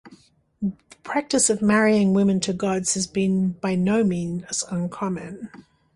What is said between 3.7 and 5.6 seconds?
no means uncommon.